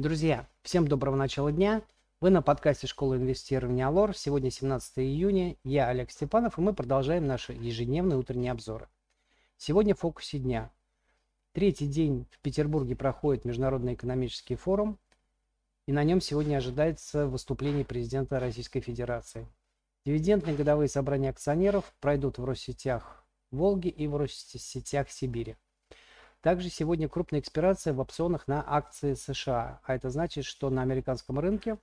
Друзья, 0.00 0.48
всем 0.62 0.88
доброго 0.88 1.14
начала 1.14 1.52
дня. 1.52 1.82
Вы 2.22 2.30
на 2.30 2.40
подкасте 2.40 2.86
Школы 2.86 3.16
инвестирования 3.16 3.86
Алор. 3.86 4.16
Сегодня 4.16 4.50
17 4.50 5.00
июня. 5.00 5.56
Я 5.62 5.88
Олег 5.88 6.10
Степанов, 6.10 6.56
и 6.56 6.62
мы 6.62 6.72
продолжаем 6.72 7.26
наши 7.26 7.52
ежедневные 7.52 8.16
утренние 8.16 8.52
обзоры. 8.52 8.88
Сегодня 9.58 9.94
в 9.94 9.98
фокусе 9.98 10.38
дня. 10.38 10.70
Третий 11.52 11.86
день 11.86 12.26
в 12.30 12.38
Петербурге 12.38 12.96
проходит 12.96 13.44
Международный 13.44 13.92
экономический 13.92 14.54
форум, 14.54 14.98
и 15.86 15.92
на 15.92 16.02
нем 16.02 16.22
сегодня 16.22 16.56
ожидается 16.56 17.26
выступление 17.26 17.84
президента 17.84 18.40
Российской 18.40 18.80
Федерации. 18.80 19.46
Дивидендные 20.06 20.56
годовые 20.56 20.88
собрания 20.88 21.28
акционеров 21.28 21.92
пройдут 22.00 22.38
в 22.38 22.44
Россетях 22.46 23.26
Волги 23.50 23.88
и 23.88 24.06
в 24.06 24.16
Россетях 24.16 25.10
Сибири. 25.10 25.56
Также 26.40 26.70
сегодня 26.70 27.08
крупная 27.08 27.40
экспирация 27.40 27.92
в 27.92 28.00
опционах 28.00 28.48
на 28.48 28.64
акции 28.66 29.14
США, 29.14 29.80
а 29.84 29.94
это 29.94 30.08
значит, 30.08 30.46
что 30.46 30.70
на 30.70 30.80
американском 30.80 31.38
рынке 31.38 31.78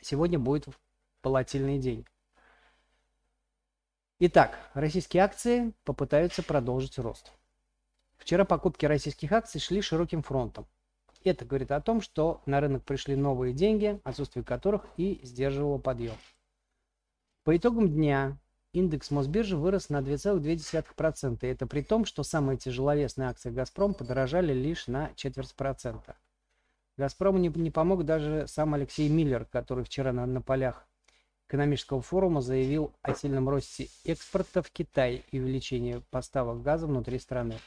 сегодня 0.00 0.38
будет 0.38 0.68
волатильный 1.24 1.78
день. 1.78 2.06
Итак, 4.20 4.58
российские 4.74 5.24
акции 5.24 5.72
попытаются 5.82 6.44
продолжить 6.44 6.98
рост. 6.98 7.32
Вчера 8.16 8.44
покупки 8.44 8.86
российских 8.86 9.32
акций 9.32 9.60
шли 9.60 9.80
широким 9.80 10.22
фронтом. 10.22 10.66
Это 11.24 11.44
говорит 11.44 11.72
о 11.72 11.80
том, 11.80 12.00
что 12.00 12.42
на 12.46 12.60
рынок 12.60 12.84
пришли 12.84 13.16
новые 13.16 13.52
деньги, 13.52 14.00
отсутствие 14.04 14.44
которых 14.44 14.86
и 14.96 15.18
сдерживало 15.24 15.78
подъем. 15.78 16.16
По 17.42 17.56
итогам 17.56 17.88
дня 17.88 18.38
индекс 18.74 19.10
Мосбиржи 19.10 19.56
вырос 19.56 19.88
на 19.88 20.00
2,2%. 20.00 21.38
И 21.40 21.46
это 21.46 21.66
при 21.66 21.80
том, 21.80 22.04
что 22.04 22.22
самые 22.22 22.58
тяжеловесные 22.58 23.28
акции 23.28 23.50
«Газпром» 23.50 23.94
подорожали 23.94 24.52
лишь 24.52 24.88
на 24.88 25.12
четверть 25.14 25.54
процента. 25.54 26.16
«Газпрому» 26.96 27.38
не, 27.38 27.48
не 27.48 27.70
помог 27.70 28.04
даже 28.04 28.46
сам 28.48 28.74
Алексей 28.74 29.08
Миллер, 29.08 29.46
который 29.46 29.84
вчера 29.84 30.12
на, 30.12 30.26
на 30.26 30.42
полях 30.42 30.86
экономического 31.48 32.02
форума 32.02 32.40
заявил 32.40 32.92
о 33.02 33.14
сильном 33.14 33.48
росте 33.48 33.88
экспорта 34.04 34.62
в 34.62 34.70
Китай 34.70 35.24
и 35.30 35.38
увеличении 35.38 36.02
поставок 36.10 36.62
газа 36.62 36.86
внутри 36.86 37.18
страны. 37.18 37.58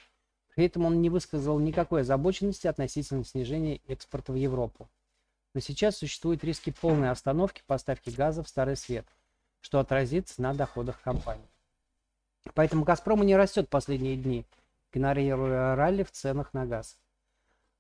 При 0.55 0.65
этом 0.65 0.85
он 0.85 1.01
не 1.01 1.09
высказал 1.09 1.57
никакой 1.59 2.01
озабоченности 2.01 2.67
относительно 2.67 3.23
снижения 3.23 3.79
экспорта 3.87 4.33
в 4.33 4.35
Европу. 4.35 4.89
Но 5.53 5.61
сейчас 5.61 5.97
существуют 5.97 6.43
риски 6.43 6.71
полной 6.71 7.11
остановки 7.11 7.63
поставки 7.65 8.09
газа 8.09 8.43
в 8.43 8.49
Старый 8.49 8.75
Свет– 8.75 9.05
что 9.67 9.81
отразится 9.81 10.41
на 10.41 10.53
доходах 10.53 11.01
компании. 11.01 11.49
Поэтому 12.53 12.85
«Газпрому» 12.85 13.25
не 13.25 13.35
растет 13.35 13.67
последние 13.67 14.15
дни, 14.15 14.45
игнорируя 14.93 15.75
ралли 15.75 16.03
в 16.03 16.11
ценах 16.11 16.53
на 16.53 16.65
газ. 16.65 16.95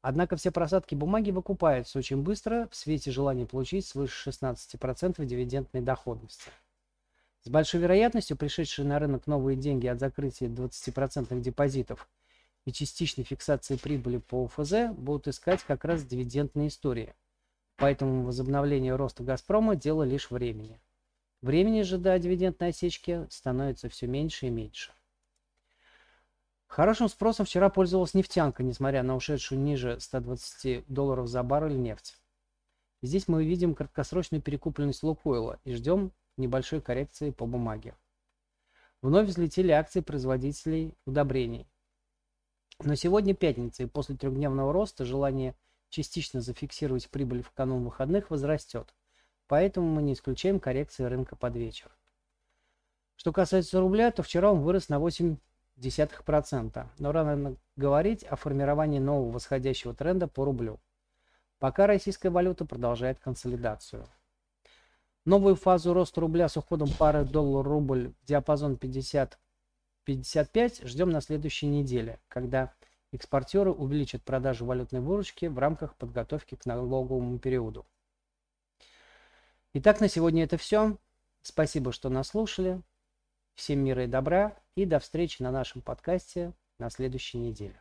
Однако 0.01 0.35
все 0.35 0.51
просадки 0.51 0.95
бумаги 0.95 1.31
выкупаются 1.31 1.97
очень 1.97 2.21
быстро 2.21 2.67
в 2.71 2.75
свете 2.75 3.09
желания 3.11 3.45
получить 3.45 3.85
свыше 3.85 4.31
16% 4.31 5.23
дивидендной 5.23 5.79
доходности. 5.79 6.51
С 7.43 7.49
большой 7.49 7.79
вероятностью 7.79 8.35
пришедшие 8.35 8.85
на 8.85 8.99
рынок 8.99 9.25
новые 9.25 9.55
деньги 9.55 9.87
от 9.87 10.01
закрытия 10.01 10.49
20% 10.49 11.39
депозитов 11.39 12.09
и 12.65 12.73
частичной 12.73 13.23
фиксации 13.23 13.77
прибыли 13.77 14.17
по 14.17 14.43
УФЗ 14.43 14.91
будут 14.91 15.29
искать 15.29 15.63
как 15.63 15.85
раз 15.85 16.03
дивидендные 16.03 16.67
истории. 16.67 17.15
Поэтому 17.77 18.25
возобновление 18.25 18.97
роста 18.97 19.23
«Газпрома»– 19.23 19.75
дело 19.77 20.03
лишь 20.03 20.31
времени. 20.31 20.81
Времени 21.41 21.83
же 21.83 21.97
до 21.97 22.17
дивидендной 22.17 22.69
осечки 22.69 23.27
становится 23.29 23.89
все 23.89 24.07
меньше 24.07 24.47
и 24.47 24.49
меньше. 24.49 24.91
Хорошим 26.65 27.07
спросом 27.07 27.45
вчера 27.45 27.69
пользовалась 27.69 28.13
нефтянка, 28.13 28.63
несмотря 28.63 29.03
на 29.03 29.15
ушедшую 29.15 29.61
ниже 29.61 29.99
120 29.99 30.85
долларов 30.87 31.27
за 31.27 31.43
баррель 31.43 31.79
нефть. 31.79 32.19
Здесь 33.01 33.27
мы 33.27 33.45
видим 33.45 33.75
краткосрочную 33.75 34.41
перекупленность 34.41 35.03
Лукойла 35.03 35.59
и 35.63 35.73
ждем 35.73 36.11
небольшой 36.35 36.81
коррекции 36.81 37.31
по 37.31 37.45
бумаге. 37.45 37.95
Вновь 39.01 39.27
взлетели 39.27 39.71
акции 39.71 40.01
производителей 40.01 40.95
удобрений. 41.05 41.67
Но 42.79 42.95
сегодня 42.95 43.35
пятница, 43.35 43.83
и 43.83 43.87
после 43.87 44.15
трехдневного 44.15 44.73
роста 44.73 45.05
желание 45.05 45.55
частично 45.89 46.41
зафиксировать 46.41 47.09
прибыль 47.09 47.43
в 47.43 47.51
канун 47.51 47.83
выходных 47.83 48.29
возрастет. 48.29 48.93
Поэтому 49.47 49.87
мы 49.87 50.01
не 50.01 50.13
исключаем 50.13 50.59
коррекции 50.59 51.03
рынка 51.03 51.35
под 51.35 51.55
вечер. 51.55 51.89
Что 53.15 53.31
касается 53.31 53.79
рубля, 53.79 54.11
то 54.11 54.21
вчера 54.23 54.51
он 54.51 54.61
вырос 54.61 54.89
на 54.89 54.95
0,8%, 54.95 56.85
но 56.99 57.11
рано 57.11 57.55
говорить 57.75 58.23
о 58.23 58.35
формировании 58.35 58.99
нового 58.99 59.31
восходящего 59.31 59.93
тренда 59.93 60.27
по 60.27 60.45
рублю. 60.45 60.79
Пока 61.59 61.87
российская 61.87 62.29
валюта 62.29 62.65
продолжает 62.65 63.19
консолидацию. 63.19 64.05
Новую 65.25 65.55
фазу 65.55 65.93
роста 65.93 66.21
рубля 66.21 66.47
с 66.47 66.57
уходом 66.57 66.89
пары 66.97 67.25
доллар-рубль 67.25 68.13
в 68.21 68.25
диапазон 68.25 68.75
50-55 70.05 70.87
ждем 70.87 71.09
на 71.09 71.21
следующей 71.21 71.67
неделе, 71.67 72.19
когда 72.27 72.73
экспортеры 73.11 73.71
увеличат 73.71 74.23
продажу 74.23 74.65
валютной 74.65 74.99
выручки 74.99 75.47
в 75.47 75.57
рамках 75.57 75.95
подготовки 75.95 76.55
к 76.55 76.65
налоговому 76.65 77.39
периоду. 77.39 77.85
Итак, 79.79 80.01
на 80.01 80.07
сегодня 80.07 80.43
это 80.43 80.57
все. 80.57 80.97
Спасибо, 81.43 81.91
что 81.91 82.09
нас 82.09 82.29
слушали. 82.29 82.81
Всем 83.53 83.77
мира 83.81 84.05
и 84.05 84.07
добра. 84.07 84.57
И 84.73 84.85
до 84.85 84.97
встречи 84.97 85.43
на 85.43 85.51
нашем 85.51 85.83
подкасте 85.83 86.53
на 86.79 86.89
следующей 86.89 87.37
неделе. 87.37 87.79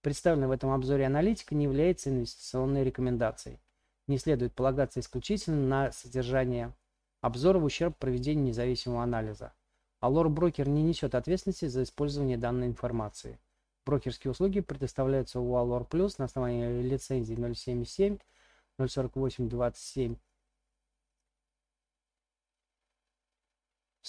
Представленная 0.00 0.48
в 0.48 0.50
этом 0.50 0.70
обзоре 0.72 1.06
аналитика 1.06 1.54
не 1.54 1.66
является 1.66 2.10
инвестиционной 2.10 2.82
рекомендацией. 2.82 3.60
Не 4.08 4.18
следует 4.18 4.52
полагаться 4.52 4.98
исключительно 4.98 5.68
на 5.68 5.92
содержание 5.92 6.74
обзора 7.20 7.60
в 7.60 7.64
ущерб 7.64 7.96
проведению 7.96 8.46
независимого 8.46 9.04
анализа. 9.04 9.52
Алор 10.00 10.28
Брокер 10.28 10.68
не 10.68 10.82
несет 10.82 11.14
ответственности 11.14 11.66
за 11.66 11.84
использование 11.84 12.36
данной 12.36 12.66
информации. 12.66 13.38
Брокерские 13.86 14.32
услуги 14.32 14.58
предоставляются 14.58 15.38
у 15.38 15.54
Allure 15.54 15.88
Plus 15.88 16.16
на 16.18 16.24
основании 16.24 16.82
лицензии 16.82 17.36
077 17.36 18.18
048 18.84 19.48
27 19.48 20.16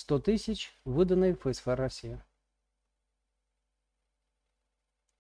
100 0.01 0.17
тысяч, 0.17 0.73
выданной 0.83 1.35
в 1.35 1.41
ФСФ 1.41 1.67
России. 1.67 2.19